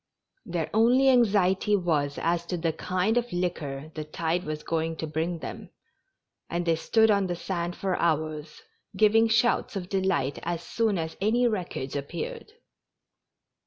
Their 0.47 0.67
only 0.73 1.09
anxiety 1.11 1.75
was 1.75 2.17
as 2.17 2.47
to 2.47 2.57
the 2.57 2.73
kind 2.73 3.17
of 3.19 3.31
liquor 3.31 3.91
the 3.93 4.03
tide 4.03 4.45
was 4.45 4.63
going 4.63 4.95
to 4.95 5.05
bring 5.05 5.37
them, 5.37 5.69
and 6.49 6.65
they 6.65 6.75
stood 6.75 7.11
on 7.11 7.27
the 7.27 7.35
sand 7.35 7.75
for 7.75 7.95
hours, 7.99 8.63
giving 8.97 9.27
shouts 9.27 9.75
of 9.75 9.89
delight 9.89 10.39
as 10.41 10.63
soon 10.63 10.97
as 10.97 11.15
any 11.21 11.47
wreckage 11.47 11.95
appeared. 11.95 12.51